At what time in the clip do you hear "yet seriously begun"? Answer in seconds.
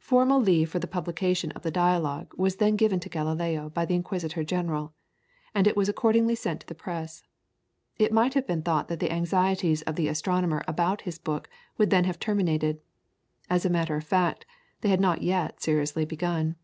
15.22-16.56